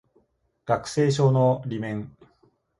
[0.65, 2.11] 学生証の裏面